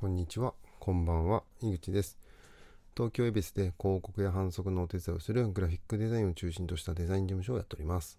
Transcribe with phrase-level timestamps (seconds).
[0.00, 2.20] こんにちは、こんばんは、井口です。
[2.96, 8.16] 東京恵比寿で広告や反則のお手伝いをするグラフィックデザインを中心としたデザイン事務所をやっております。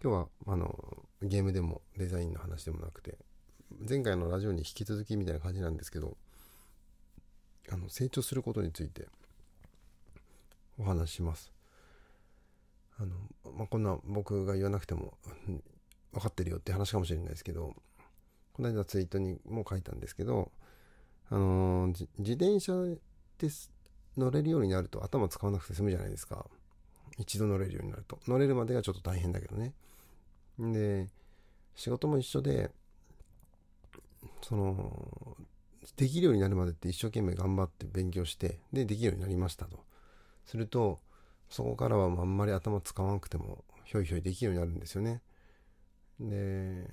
[0.00, 3.18] 今日は、あの、ゲームでもデザインの話でもなくて、
[3.88, 6.16] 前回のラジオに引き続きみたいな感じなんですけど、
[7.68, 9.08] あの、成長することについて
[10.78, 11.50] お話しします。
[13.00, 13.16] あの、
[13.52, 15.12] まあ、こんな僕が言わなくても
[16.12, 17.74] 分かってるよって話かもしれないですけど、
[18.60, 20.52] この間ツイートにも書いたんですけど、
[21.30, 22.74] あのー、自転車
[23.38, 23.48] で
[24.18, 26.44] 乗れるようになると頭使わなくて済むじゃないですか。
[27.16, 28.18] 一度乗れるようになると。
[28.28, 29.72] 乗れるまでがちょっと大変だけどね。
[30.58, 31.08] で、
[31.74, 32.70] 仕事も一緒で、
[34.42, 35.38] その、
[35.96, 39.82] できるようになるまでって一生懸命頑張って勉強して、で、できるようになりましたと。
[40.44, 41.00] すると、
[41.48, 45.22] そこからはあんまり頭使わなくても、ひょいひょいできるようになるんですよね。
[46.20, 46.90] で、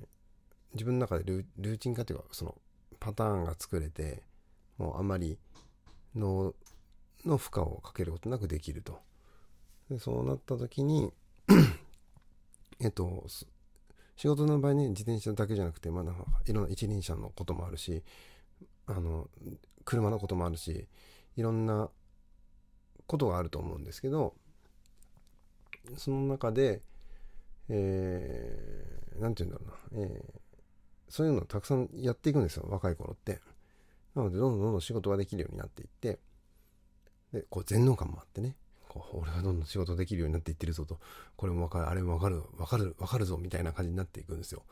[0.74, 2.56] 自分の中でルーチン化というか、その
[3.00, 4.24] パターンが作れて、
[4.78, 5.40] もうあまり
[6.16, 6.54] 脳
[7.26, 9.00] の負荷をかけることなくできると。
[9.90, 11.14] でそうなった時に
[12.80, 13.26] えっと、
[14.16, 18.04] 仕事の場合ね、自転車だけじゃなくて、まあ、いろんな一輪車のこともあるし、
[18.86, 19.30] あの、
[19.86, 20.88] 車のこともあるし、
[21.36, 21.90] いろんな
[23.08, 24.36] ことがあると思うんですけど、
[25.96, 26.82] その中で、
[27.70, 30.47] えー、て言うんだろうな、えー、
[31.10, 33.40] そういうのをたくさんやっていくんですよ、若い頃って。
[34.16, 36.20] なので、どんどんどんどん仕事ができるようになっていって、
[37.34, 38.56] で、こう全能感もあってね、
[38.88, 41.00] こう俺はどんどん仕事できるようになっていってるぞと、
[41.36, 44.64] これもわかる、あれもわかる、わかる、わかるぞみたいな感じになっていくんですよ。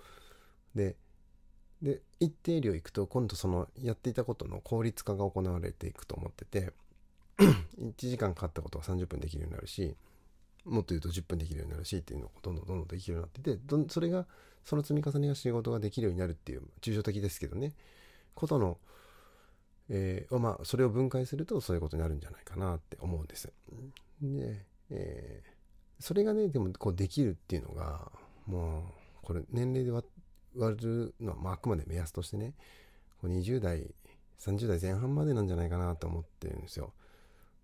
[0.73, 0.95] で、
[1.81, 6.73] で、一定量いくと、今度そのやっていたことの効率化が行われていくと思ってて、
[7.37, 9.95] 1時間かかったことが30分できるようになるし、
[10.65, 14.25] もっと言うと10分できるようになるしっていうのをどんどんどんどんできるようになってて、それが
[14.63, 17.73] その積み重ねが仕事ができるようになるっていう、抽象的ですけどね、
[18.33, 18.79] ことの、
[19.89, 23.53] えー、まあ、それを分解するとそういうことになるんじゃないかなって思うんです。
[24.21, 28.11] で、えー、それがね、でもこうできるっていうのが、
[28.47, 28.83] もう、
[29.21, 29.91] これ年齢で
[30.55, 32.55] 割るのは、まあ、あくまで目安としてね、
[33.23, 33.93] 20代、
[34.39, 36.91] 30代前半までなんじゃないかなと思ってるんですよ。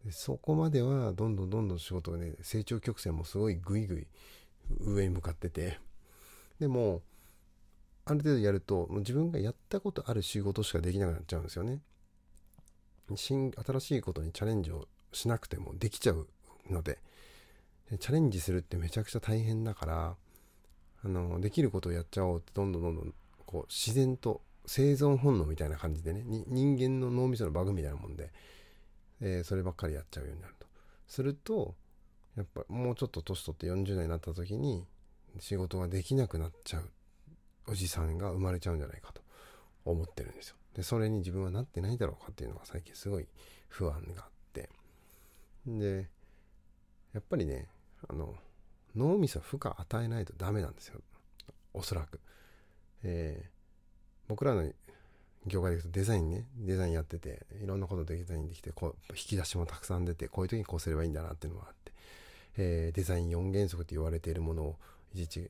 [0.06, 4.08] でそこまではどんどんどんどん仕事がね、成長曲線もすごいグイグイ
[4.80, 5.80] 上に向かってて、
[6.60, 7.02] でも、
[8.06, 11.82] ある程度やると、もう自分がやったことある仕事しかできなくなっちゃうんですよね。
[13.16, 16.28] 新、新しいことにチャレンジをしなくてもできちゃう
[16.70, 17.00] ので、
[17.90, 20.16] でチャレンジするってめちゃくちゃ大変だから、
[21.04, 23.14] あの、できることをやっちゃおうってどんどんどんどん、
[23.46, 28.32] こう、自然と生存本能みたいな感じでね、人間の脳みそのバグみたいなもんで、
[29.22, 30.68] えー、そればっかりやっちゃうようになると。
[31.08, 31.76] すると、
[32.36, 34.86] やっぱもうちょっと年取って40代になった時に、
[35.40, 36.90] 仕事ができなくなっちゃう
[37.68, 39.22] おじさんが生まれちゃうんじゃないかと
[39.86, 40.56] 思ってるんですよ。
[40.76, 43.28] で、それに自分はなってないだろうかっていうのが最近すごい
[43.70, 44.70] 不安があって。
[45.66, 46.10] で、
[47.14, 47.68] やっぱりね、
[48.08, 48.36] あの、
[48.96, 51.00] 脳みそ負荷与えないとダメなんですよ。
[51.74, 52.20] おそらく。
[53.04, 53.50] えー、
[54.28, 54.70] 僕らの
[55.48, 61.92] 業界でいくとデザインね、デザインやってて、いろんなことデザインできて、こう、引き出しもたくさん出て、こういう時にこうすればいいんだなっていうのがあって、
[62.58, 64.78] えー、デザイン4原則って言われているものを
[65.14, 65.50] いちいち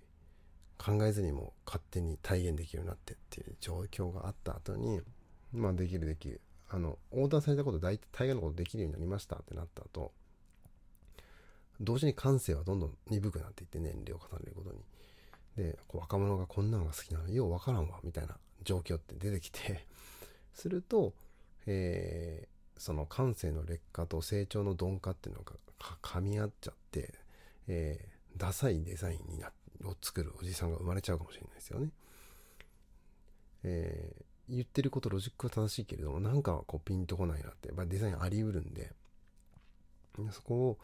[0.77, 5.01] 考えずにも勝手に体現できるようになってっていう状況があった後に、
[5.53, 6.41] まあできるできる。
[6.69, 10.13] あの、オーダーされたこと大体大概のことできるようになりましたってなった後、
[11.81, 14.79] 同時に感性はどんどん鈍くなっていって年齢を重ねることに。
[15.57, 19.85] で、若者がこんなのが好きなのようわからんわ、みたいな状況って出てきて
[20.53, 21.13] すると、
[21.65, 27.13] えー、その感性の劣化と成長の鈍化っていうのが噛み合っちゃって、
[27.67, 29.51] えー、ダサいデザインにな
[29.83, 31.89] を作るおじさんが生まれちゃうかもしれないですよね。
[33.63, 38.93] えー、言ってることロジックは正しいけれども、なんかこうピンとこないなって、やっぱりデザインあり得るんで、
[40.31, 40.77] そこを、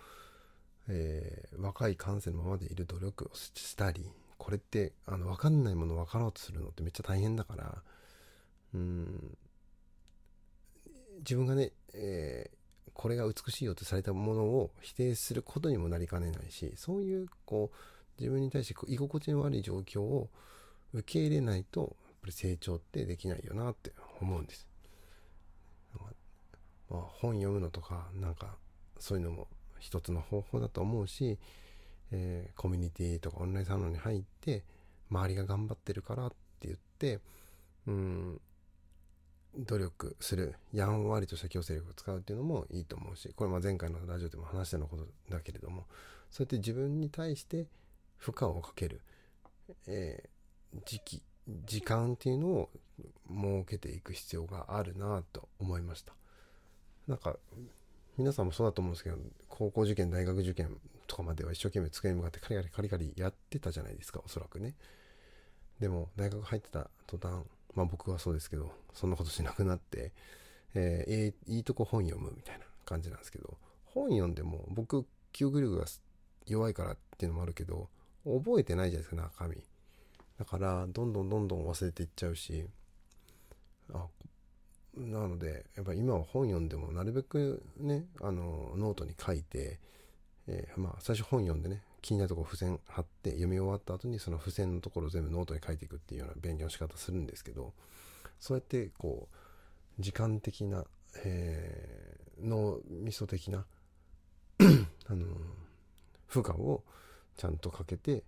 [0.87, 7.83] えー、若い感性のままでいる努力をしたり、これって、あの、分かんないもの分かろうとするのってめっちゃ大変だから、
[8.73, 9.37] うん、
[11.19, 20.29] 自分がね、えー、これが美しいよとされたものを否定することにもなりかねないし、そういう、こう、自分に対して居心地の悪い状況を
[20.93, 21.89] 受け入れないと、やっ
[22.21, 24.67] ぱり成長ってできないよなって思うんです。
[26.89, 28.57] まあ、本読むのとか、なんか、
[28.99, 29.47] そういうのも
[29.79, 31.37] 一つの方法だと思うし、
[32.11, 34.63] えー、コミュニティとかオンラインサロンに入って、
[35.09, 37.19] 周りが頑張ってるからって言って、
[37.87, 38.41] うん、
[39.57, 45.85] 努力する、やんわりとした強制力を使うっていうのもいいと思うし、これま前回のラジオでも話したのことだけれども、
[46.29, 47.67] そうやって自分に対して
[48.17, 49.01] 負荷をかける、
[49.87, 51.23] えー、時期、
[51.65, 52.69] 時間っていうのを
[53.29, 56.13] 設けていく必要があるなと思いました。
[57.07, 57.37] なんか
[58.17, 59.17] 皆さんもそうだと思うんですけど
[59.47, 60.77] 高校受験大学受験
[61.07, 64.75] とかまでは一生懸命机に向かってカリカリカリカリやってたじゃないですかおそらくね。
[65.79, 67.45] でも大学入ってた途端
[67.75, 70.11] まあ僕はそうですけどそんなことしなくなって
[70.73, 75.85] えー、いいとこ本読むみたいな感じなんですけど本読んでも僕記憶力が
[76.45, 77.89] 弱いからっていうのもあるけど
[78.25, 79.63] 覚えてないじゃないですか中身。
[80.37, 82.67] だからどんどんどんどん忘れていっちゃうし
[83.91, 84.05] あ
[84.95, 89.79] なのでやっぱ今は本読んでもなるべくねあのノートに書いて、
[90.47, 97.73] えー、まあ最初本読んでね気になるところ付箋貼って読み終わった後にその付箋のところを全部ノートに書いていくっていうような勉強の仕方するんですけど
[98.39, 99.27] そうやってこ
[99.99, 100.85] う時間的な、
[101.23, 103.65] えー、脳みそ的な
[105.09, 105.25] あの
[106.27, 106.83] 負荷を
[107.35, 108.23] ちゃんとかけて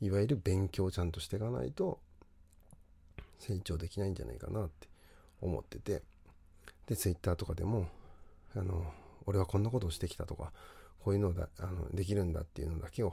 [0.00, 1.98] いわゆる勉強をちゃんとしていかないと
[3.38, 4.88] 成長できないんじゃないかなって
[5.40, 6.02] 思ってて
[6.86, 7.88] で Twitter とかでも
[8.54, 8.92] あの
[9.26, 10.52] 俺はこんなことをしてきたとか
[11.04, 13.12] こういうのだあのできるんだっていうのだけを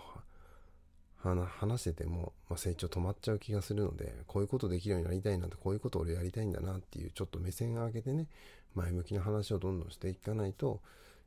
[1.22, 8.28] 話してても、まあ、成長止まっちゃう気がするのでこういうことできるようになりたいなってこういうことを俺やりたいんだなっていうちょっと目線を上げてね
[8.76, 10.82] 前向きな話をどんどんしていかないと、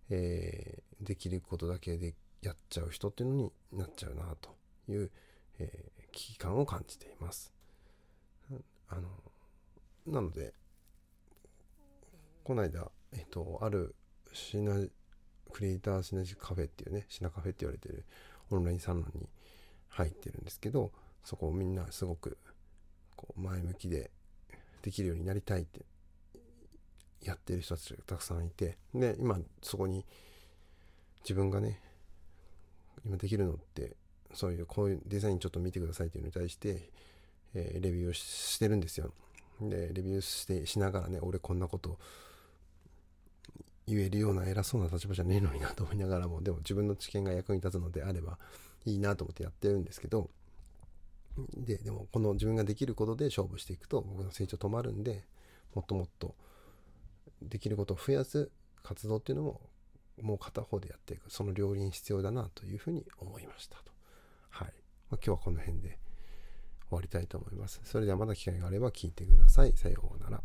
[0.08, 4.56] えー、できることだけでやっちゃう人っていうのになっちゃうなと
[4.88, 5.10] いう、
[5.58, 7.52] えー、危機感を感じています。
[8.88, 9.08] あの
[10.06, 10.52] なので
[12.44, 13.94] この間、えっと、ある
[14.32, 14.74] シナ
[15.52, 18.04] クリエイターシナジカフェっていうねシナカフェって言われてる
[18.50, 19.28] オンラインサロンに
[19.88, 20.90] 入ってるんですけど
[21.24, 22.38] そこをみんなすごく
[23.16, 24.10] こう前向きで
[24.82, 25.84] できるようになりたいって
[27.22, 30.04] やってる人たちがたくさんいてで今そこに
[31.22, 31.80] 自分がね
[33.04, 33.96] 今できるのって
[34.34, 36.90] そういうこういうデザインちょっと見てくださいっていうのに対して、
[37.54, 39.12] えー、レビューをしてるんですよ。
[39.60, 41.98] でレビューしてしながらね俺こんなこと
[43.86, 48.38] 言えるような偉そうな立場じゃねえのになと思いながらもでも自分の知見が役に立つのであれば
[48.84, 50.30] いいなと思ってやってるんですけど
[51.56, 55.24] ででもこの自分ができることで勝負していくと僕の成長止まるんで
[55.74, 56.34] もっともっと
[57.40, 58.50] できることを増やす
[58.82, 59.60] 活動っていうのも
[60.20, 63.92] もう片方でやっていくその両輪必要だなというふうに思いましたと。
[64.50, 64.74] はい、まあ、
[65.12, 65.98] 今日はこの辺で
[66.88, 67.80] 終わりたいと思います。
[67.84, 69.72] それではまだ機会があれば聞いてください。
[69.76, 70.42] さようなら。